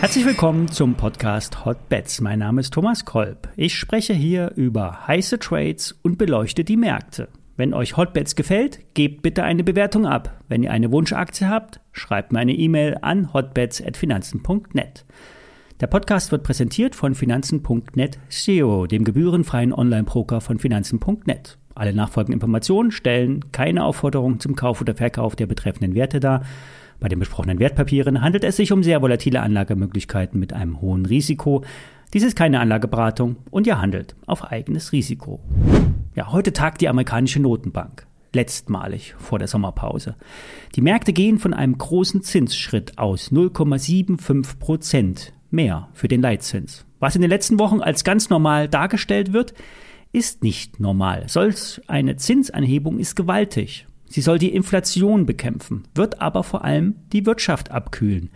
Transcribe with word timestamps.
Herzlich 0.00 0.24
willkommen 0.24 0.68
zum 0.68 0.94
Podcast 0.94 1.64
Hot 1.64 1.88
Bets. 1.88 2.20
Mein 2.20 2.38
Name 2.38 2.60
ist 2.60 2.72
Thomas 2.72 3.04
Kolb. 3.04 3.48
Ich 3.56 3.74
spreche 3.74 4.14
hier 4.14 4.52
über 4.54 5.06
heiße 5.08 5.40
Trades 5.40 5.98
und 6.02 6.18
beleuchte 6.18 6.62
die 6.62 6.76
Märkte. 6.76 7.28
Wenn 7.56 7.74
euch 7.74 7.96
Hot 7.96 8.12
Bets 8.12 8.36
gefällt, 8.36 8.94
gebt 8.94 9.22
bitte 9.22 9.42
eine 9.42 9.64
Bewertung 9.64 10.06
ab. 10.06 10.40
Wenn 10.48 10.62
ihr 10.62 10.70
eine 10.70 10.92
Wunschaktie 10.92 11.48
habt, 11.48 11.80
schreibt 11.90 12.32
mir 12.32 12.38
eine 12.38 12.54
E-Mail 12.54 12.96
an 13.02 13.34
hotbets@finanzen.net. 13.34 15.04
Der 15.80 15.88
Podcast 15.88 16.30
wird 16.30 16.44
präsentiert 16.44 16.94
von 16.94 17.16
Finanzen.net 17.16 18.20
SEO, 18.28 18.86
dem 18.86 19.02
gebührenfreien 19.02 19.72
Online-Broker 19.72 20.40
von 20.40 20.60
Finanzen.net. 20.60 21.58
Alle 21.78 21.94
nachfolgenden 21.94 22.34
Informationen 22.34 22.90
stellen 22.90 23.52
keine 23.52 23.84
Aufforderung 23.84 24.40
zum 24.40 24.56
Kauf 24.56 24.80
oder 24.80 24.96
Verkauf 24.96 25.36
der 25.36 25.46
betreffenden 25.46 25.94
Werte 25.94 26.18
dar. 26.18 26.42
Bei 26.98 27.08
den 27.08 27.20
besprochenen 27.20 27.60
Wertpapieren 27.60 28.20
handelt 28.20 28.42
es 28.42 28.56
sich 28.56 28.72
um 28.72 28.82
sehr 28.82 29.00
volatile 29.00 29.40
Anlagemöglichkeiten 29.42 30.40
mit 30.40 30.52
einem 30.52 30.80
hohen 30.80 31.06
Risiko. 31.06 31.62
Dies 32.12 32.24
ist 32.24 32.34
keine 32.34 32.58
Anlageberatung 32.58 33.36
und 33.52 33.68
ihr 33.68 33.80
handelt 33.80 34.16
auf 34.26 34.50
eigenes 34.50 34.90
Risiko. 34.90 35.38
Ja, 36.16 36.32
heute 36.32 36.52
tagt 36.52 36.80
die 36.80 36.88
amerikanische 36.88 37.38
Notenbank. 37.38 38.08
Letztmalig 38.34 39.14
vor 39.16 39.38
der 39.38 39.46
Sommerpause. 39.46 40.16
Die 40.74 40.80
Märkte 40.80 41.12
gehen 41.12 41.38
von 41.38 41.54
einem 41.54 41.78
großen 41.78 42.22
Zinsschritt 42.22 42.98
aus 42.98 43.30
0,75 43.30 44.58
Prozent 44.58 45.32
mehr 45.52 45.88
für 45.92 46.08
den 46.08 46.22
Leitzins. 46.22 46.86
Was 46.98 47.14
in 47.14 47.20
den 47.20 47.30
letzten 47.30 47.60
Wochen 47.60 47.80
als 47.80 48.02
ganz 48.02 48.30
normal 48.30 48.68
dargestellt 48.68 49.32
wird, 49.32 49.54
ist 50.12 50.42
nicht 50.42 50.80
normal. 50.80 51.24
Solch 51.28 51.80
eine 51.86 52.16
Zinsanhebung 52.16 52.98
ist 52.98 53.16
gewaltig. 53.16 53.86
Sie 54.06 54.22
soll 54.22 54.38
die 54.38 54.54
Inflation 54.54 55.26
bekämpfen, 55.26 55.84
wird 55.94 56.20
aber 56.20 56.42
vor 56.42 56.64
allem 56.64 56.96
die 57.12 57.26
Wirtschaft 57.26 57.70
abkühlen. 57.70 58.30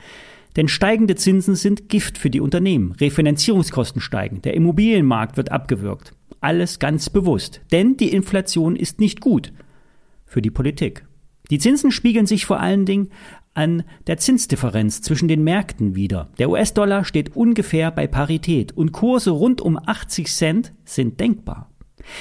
Denn 0.57 0.69
steigende 0.69 1.15
Zinsen 1.15 1.55
sind 1.55 1.89
Gift 1.89 2.19
für 2.19 2.29
die 2.29 2.41
Unternehmen. 2.41 2.93
Refinanzierungskosten 2.93 4.03
steigen. 4.03 4.43
Der 4.43 4.55
Immobilienmarkt 4.55 5.39
wird 5.39 5.51
abgewürgt. 5.51 6.13
Alles 6.41 6.79
ganz 6.79 7.09
bewusst. 7.09 7.63
Denn 7.73 7.97
die 7.97 8.13
Inflation 8.13 8.77
ist 8.77 9.01
nicht 9.01 9.21
gut 9.21 9.53
für 10.27 10.43
die 10.43 10.51
Politik. 10.51 11.07
Die 11.51 11.59
Zinsen 11.59 11.91
spiegeln 11.91 12.27
sich 12.27 12.45
vor 12.45 12.61
allen 12.61 12.85
Dingen 12.85 13.09
an 13.55 13.85
der 14.07 14.19
Zinsdifferenz 14.19 15.03
zwischen 15.03 15.29
den 15.29 15.45
Märkten 15.45 15.95
wider. 15.95 16.29
Der 16.39 16.51
US-Dollar 16.51 17.05
steht 17.05 17.37
ungefähr 17.37 17.91
bei 17.91 18.07
Parität 18.07 18.73
und 18.73 18.93
Kurse 18.93 19.31
rund 19.31 19.61
um 19.61 19.79
80 19.85 20.29
Cent 20.29 20.73
sind 20.85 21.21
denkbar. 21.21 21.71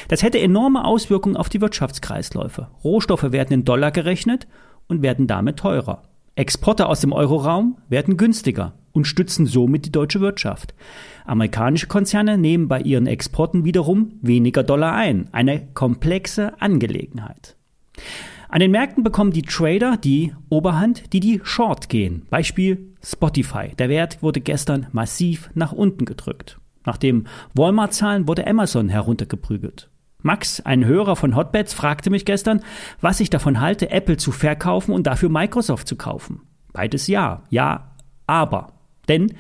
Das 0.08 0.24
hätte 0.24 0.40
enorme 0.40 0.86
Auswirkungen 0.86 1.38
auf 1.38 1.50
die 1.50 1.62
Wirtschaftskreisläufe. 1.62 2.68
Rohstoffe 2.84 3.32
werden 3.32 3.54
in 3.54 3.66
Dollar 3.66 3.92
gerechnet 3.92 4.48
und 4.88 5.02
werden 5.02 5.28
damit 5.28 5.58
teurer. 5.58 6.04
Exporte 6.36 6.88
aus 6.88 7.02
dem 7.02 7.14
Euroraum 7.14 7.78
werden 7.90 8.18
günstiger 8.18 8.74
und 8.94 9.06
stützen 9.06 9.46
somit 9.46 9.86
die 9.86 9.92
deutsche 9.92 10.22
Wirtschaft. 10.22 10.74
Amerikanische 11.26 11.88
Konzerne 11.88 12.38
nehmen 12.38 12.68
bei 12.68 12.82
ihren 12.82 13.08
Exporten 13.08 13.64
wiederum 13.64 14.14
weniger 14.22 14.64
Dollar 14.64 14.94
ein. 14.94 15.30
Eine 15.32 15.68
komplexe 15.74 16.60
Angelegenheit. 16.62 17.56
An 18.52 18.60
den 18.60 18.72
Märkten 18.72 19.02
bekommen 19.02 19.32
die 19.32 19.44
Trader 19.44 19.96
die 19.96 20.34
Oberhand, 20.50 21.14
die 21.14 21.22
die 21.22 21.40
Short 21.42 21.88
gehen. 21.88 22.26
Beispiel 22.30 22.94
Spotify. 23.02 23.74
Der 23.80 23.88
Wert 23.88 24.22
wurde 24.22 24.42
gestern 24.42 24.88
massiv 24.92 25.50
nach 25.54 25.72
unten 25.72 26.04
gedrückt. 26.04 26.60
Nach 26.86 26.98
den 26.98 27.30
Walmart-Zahlen 27.54 28.28
wurde 28.28 28.46
Amazon 28.46 28.90
heruntergeprügelt. 28.90 29.90
Max, 30.22 30.60
ein 30.60 30.84
Hörer 30.84 31.16
von 31.16 31.38
Hotbeds, 31.38 31.74
fragte 31.74 32.10
mich 32.10 32.26
gestern, 32.26 32.60
was 33.00 33.22
ich 33.22 33.30
davon 33.30 33.62
halte, 33.62 33.90
Apple 33.90 34.18
zu 34.18 34.34
verkaufen 34.34 34.94
und 34.94 35.08
dafür 35.08 35.30
Microsoft 35.30 35.88
zu 35.88 35.96
kaufen. 35.96 36.42
Beides 36.74 37.08
ja, 37.08 37.44
ja, 37.50 37.96
aber. 38.28 38.74
Denn 39.08 39.34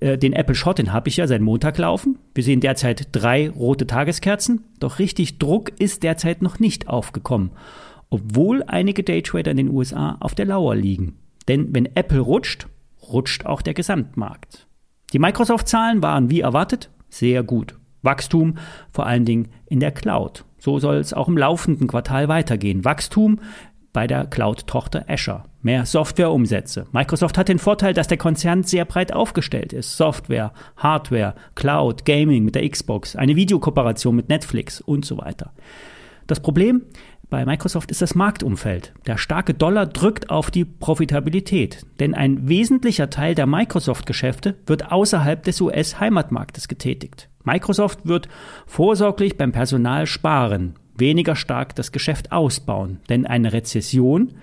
äh, 0.00 0.18
den 0.18 0.32
Apple 0.32 0.56
Shot, 0.56 0.78
den 0.78 0.92
habe 0.92 1.08
ich 1.08 1.18
ja 1.18 1.28
seit 1.28 1.42
Montag 1.42 1.78
laufen. 1.78 2.18
Wir 2.34 2.42
sehen 2.42 2.60
derzeit 2.60 3.10
drei 3.12 3.50
rote 3.50 3.86
Tageskerzen, 3.86 4.64
doch 4.80 4.98
richtig 4.98 5.38
Druck 5.38 5.70
ist 5.78 6.02
derzeit 6.02 6.42
noch 6.42 6.58
nicht 6.58 6.88
aufgekommen, 6.88 7.52
obwohl 8.10 8.62
einige 8.66 9.02
Daytrader 9.02 9.50
in 9.50 9.56
den 9.56 9.70
USA 9.70 10.16
auf 10.20 10.34
der 10.34 10.46
Lauer 10.46 10.74
liegen. 10.74 11.18
Denn 11.48 11.74
wenn 11.74 11.86
Apple 11.94 12.20
rutscht, 12.20 12.66
rutscht 13.02 13.46
auch 13.46 13.62
der 13.62 13.74
Gesamtmarkt. 13.74 14.66
Die 15.12 15.18
Microsoft-Zahlen 15.18 16.02
waren 16.02 16.30
wie 16.30 16.40
erwartet 16.40 16.90
sehr 17.08 17.42
gut. 17.42 17.74
Wachstum 18.02 18.58
vor 18.92 19.06
allen 19.06 19.24
Dingen 19.24 19.48
in 19.66 19.80
der 19.80 19.92
Cloud. 19.92 20.44
So 20.58 20.78
soll 20.78 20.96
es 20.96 21.12
auch 21.12 21.28
im 21.28 21.38
laufenden 21.38 21.88
Quartal 21.88 22.28
weitergehen. 22.28 22.84
Wachstum 22.84 23.40
bei 23.92 24.06
der 24.06 24.26
Cloud-Tochter 24.26 25.06
Azure. 25.08 25.44
Mehr 25.62 25.86
Softwareumsätze. 25.86 26.86
Microsoft 26.92 27.38
hat 27.38 27.48
den 27.48 27.58
Vorteil, 27.58 27.94
dass 27.94 28.06
der 28.06 28.18
Konzern 28.18 28.62
sehr 28.62 28.84
breit 28.84 29.12
aufgestellt 29.12 29.72
ist. 29.72 29.96
Software, 29.96 30.52
Hardware, 30.76 31.34
Cloud, 31.54 32.04
Gaming 32.04 32.44
mit 32.44 32.54
der 32.54 32.68
Xbox, 32.68 33.16
eine 33.16 33.34
Videokooperation 33.34 34.14
mit 34.14 34.28
Netflix 34.28 34.80
und 34.80 35.04
so 35.04 35.18
weiter. 35.18 35.52
Das 36.26 36.40
Problem, 36.40 36.82
bei 37.30 37.44
Microsoft 37.44 37.90
ist 37.90 38.00
das 38.00 38.14
Marktumfeld. 38.14 38.94
Der 39.06 39.18
starke 39.18 39.52
Dollar 39.54 39.86
drückt 39.86 40.30
auf 40.30 40.50
die 40.50 40.64
Profitabilität, 40.64 41.84
denn 42.00 42.14
ein 42.14 42.48
wesentlicher 42.48 43.10
Teil 43.10 43.34
der 43.34 43.46
Microsoft-Geschäfte 43.46 44.56
wird 44.66 44.90
außerhalb 44.90 45.42
des 45.42 45.60
US-Heimatmarktes 45.60 46.68
getätigt. 46.68 47.28
Microsoft 47.44 48.06
wird 48.06 48.28
vorsorglich 48.66 49.36
beim 49.36 49.52
Personal 49.52 50.06
sparen, 50.06 50.74
weniger 50.96 51.36
stark 51.36 51.74
das 51.74 51.92
Geschäft 51.92 52.32
ausbauen, 52.32 53.00
denn 53.08 53.26
eine 53.26 53.52
Rezession, 53.52 54.34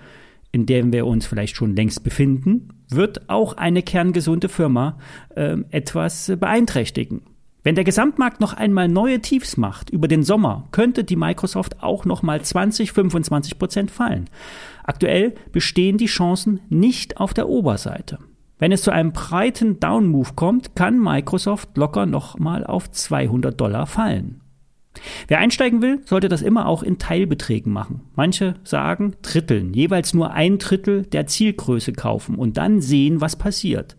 in 0.52 0.66
der 0.66 0.92
wir 0.92 1.06
uns 1.06 1.26
vielleicht 1.26 1.56
schon 1.56 1.74
längst 1.74 2.04
befinden, 2.04 2.68
wird 2.88 3.28
auch 3.28 3.54
eine 3.54 3.82
kerngesunde 3.82 4.48
Firma 4.48 4.98
äh, 5.34 5.56
etwas 5.70 6.32
beeinträchtigen. 6.38 7.22
Wenn 7.66 7.74
der 7.74 7.82
Gesamtmarkt 7.82 8.40
noch 8.40 8.52
einmal 8.52 8.86
neue 8.86 9.20
Tiefs 9.20 9.56
macht 9.56 9.90
über 9.90 10.06
den 10.06 10.22
Sommer, 10.22 10.68
könnte 10.70 11.02
die 11.02 11.16
Microsoft 11.16 11.82
auch 11.82 12.04
noch 12.04 12.22
mal 12.22 12.40
20, 12.40 12.92
25 12.92 13.58
Prozent 13.58 13.90
fallen. 13.90 14.30
Aktuell 14.84 15.34
bestehen 15.50 15.98
die 15.98 16.06
Chancen 16.06 16.60
nicht 16.68 17.16
auf 17.16 17.34
der 17.34 17.48
Oberseite. 17.48 18.20
Wenn 18.60 18.70
es 18.70 18.82
zu 18.82 18.92
einem 18.92 19.10
breiten 19.10 19.80
Down-Move 19.80 20.34
kommt, 20.36 20.76
kann 20.76 21.02
Microsoft 21.02 21.76
locker 21.76 22.06
noch 22.06 22.38
mal 22.38 22.64
auf 22.64 22.88
200 22.88 23.60
Dollar 23.60 23.88
fallen. 23.88 24.42
Wer 25.26 25.40
einsteigen 25.40 25.82
will, 25.82 26.02
sollte 26.04 26.28
das 26.28 26.42
immer 26.42 26.68
auch 26.68 26.84
in 26.84 26.98
Teilbeträgen 26.98 27.72
machen. 27.72 28.02
Manche 28.14 28.54
sagen 28.62 29.16
Dritteln, 29.22 29.74
jeweils 29.74 30.14
nur 30.14 30.30
ein 30.30 30.58
Drittel 30.58 31.02
der 31.02 31.26
Zielgröße 31.26 31.94
kaufen 31.94 32.36
und 32.36 32.58
dann 32.58 32.80
sehen, 32.80 33.20
was 33.20 33.34
passiert. 33.34 33.96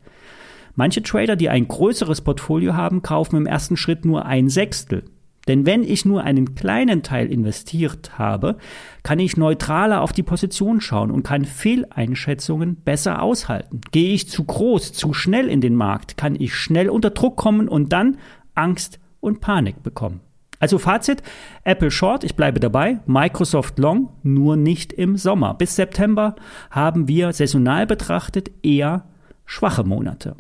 Manche 0.78 1.02
Trader, 1.02 1.36
die 1.36 1.50
ein 1.50 1.68
größeres 1.68 2.22
Portfolio 2.22 2.76
haben, 2.76 3.02
kaufen 3.02 3.36
im 3.36 3.48
ersten 3.48 3.78
Schritt 3.78 4.06
nur 4.06 4.28
ein 4.28 4.48
Sechstel. 4.48 5.06
Denn 5.48 5.66
wenn 5.66 5.82
ich 5.82 6.06
nur 6.06 6.24
einen 6.24 6.54
kleinen 6.54 7.02
Teil 7.02 7.32
investiert 7.32 8.20
habe, 8.20 8.58
kann 9.02 9.18
ich 9.18 9.38
neutraler 9.38 10.02
auf 10.02 10.14
die 10.14 10.22
Position 10.22 10.80
schauen 10.80 11.10
und 11.10 11.24
kann 11.24 11.46
Fehleinschätzungen 11.46 12.76
besser 12.76 13.24
aushalten. 13.24 13.82
Gehe 13.92 14.14
ich 14.14 14.30
zu 14.30 14.44
groß, 14.44 14.94
zu 14.94 15.14
schnell 15.14 15.48
in 15.48 15.62
den 15.62 15.74
Markt, 15.74 16.16
kann 16.16 16.36
ich 16.36 16.54
schnell 16.54 16.90
unter 16.90 17.10
Druck 17.10 17.38
kommen 17.38 17.68
und 17.68 17.92
dann 17.92 18.20
Angst 18.54 19.00
und 19.20 19.42
Panik 19.42 19.82
bekommen. 19.82 20.20
Also 20.60 20.78
Fazit, 20.78 21.24
Apple 21.64 21.90
Short, 21.90 22.24
ich 22.24 22.36
bleibe 22.36 22.60
dabei, 22.60 23.00
Microsoft 23.08 23.80
Long, 23.80 24.10
nur 24.22 24.58
nicht 24.58 24.94
im 24.94 25.18
Sommer. 25.18 25.56
Bis 25.56 25.76
September 25.76 26.36
haben 26.70 27.08
wir 27.08 27.34
saisonal 27.34 27.88
betrachtet 27.88 28.52
eher 28.62 29.06
schwache 29.46 29.84
Monate. 29.84 30.36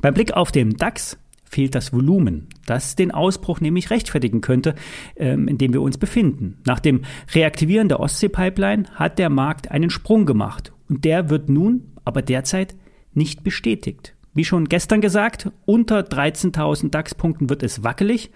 Beim 0.00 0.14
Blick 0.14 0.32
auf 0.32 0.52
den 0.52 0.76
DAX 0.76 1.18
fehlt 1.44 1.74
das 1.74 1.92
Volumen, 1.92 2.48
das 2.64 2.96
den 2.96 3.10
Ausbruch 3.10 3.60
nämlich 3.60 3.90
rechtfertigen 3.90 4.40
könnte, 4.40 4.74
ähm, 5.16 5.48
in 5.48 5.58
dem 5.58 5.74
wir 5.74 5.82
uns 5.82 5.98
befinden. 5.98 6.58
Nach 6.64 6.80
dem 6.80 7.02
Reaktivieren 7.34 7.88
der 7.88 8.00
Ostsee-Pipeline 8.00 8.84
hat 8.94 9.18
der 9.18 9.28
Markt 9.28 9.70
einen 9.70 9.90
Sprung 9.90 10.24
gemacht 10.24 10.72
und 10.88 11.04
der 11.04 11.28
wird 11.28 11.50
nun 11.50 11.92
aber 12.04 12.22
derzeit 12.22 12.74
nicht 13.12 13.44
bestätigt. 13.44 14.14
Wie 14.34 14.44
schon 14.44 14.68
gestern 14.68 15.02
gesagt, 15.02 15.50
unter 15.66 16.00
13.000 16.00 16.90
DAX-Punkten 16.90 17.50
wird 17.50 17.62
es 17.62 17.84
wackelig, 17.84 18.30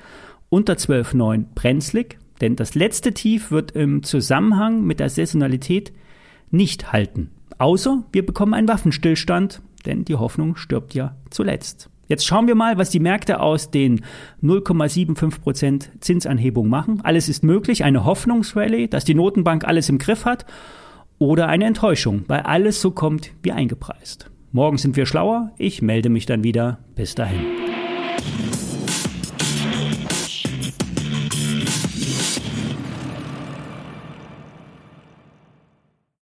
unter 0.51 0.75
12.9 0.75 1.47
brenzlig, 1.55 2.19
denn 2.43 2.55
das 2.55 2.75
letzte 2.75 3.15
Tief 3.15 3.51
wird 3.51 3.73
im 3.73 4.03
Zusammenhang 4.03 4.85
mit 4.85 5.01
der 5.01 5.09
Saisonalität 5.09 5.93
nicht 6.51 6.93
halten. 6.93 7.31
Außer 7.57 8.05
wir 8.13 8.27
bekommen 8.27 8.53
einen 8.53 8.69
Waffenstillstand 8.69 9.63
denn 9.87 10.05
die 10.05 10.17
Hoffnung 10.17 10.57
stirbt 10.57 10.95
ja 10.95 11.17
zuletzt. 11.31 11.89
Jetzt 12.09 12.25
schauen 12.25 12.47
wir 12.47 12.55
mal, 12.55 12.79
was 12.79 12.91
die 12.91 13.01
Märkte 13.01 13.41
aus 13.41 13.71
den 13.71 14.03
0,75% 14.43 16.01
Zinsanhebung 16.01 16.69
machen. 16.69 17.01
Alles 17.03 17.29
ist 17.29 17.43
möglich, 17.43 17.83
eine 17.85 18.05
Hoffnungsrallye, 18.05 18.87
dass 18.87 19.05
die 19.05 19.15
Notenbank 19.15 19.65
alles 19.65 19.89
im 19.89 19.99
Griff 19.99 20.25
hat 20.25 20.47
oder 21.19 21.49
eine 21.49 21.65
Enttäuschung, 21.65 22.25
weil 22.29 22.41
alles 22.41 22.81
so 22.81 22.91
kommt 22.91 23.33
wie 23.43 23.53
eingepreist. 23.53 24.31
Morgen 24.53 24.79
sind 24.79 24.97
wir 24.97 25.07
schlauer, 25.07 25.51
ich 25.59 25.83
melde 25.83 26.09
mich 26.09 26.27
dann 26.27 26.45
wieder. 26.45 26.79
Bis 26.95 27.15
dahin. 27.15 27.41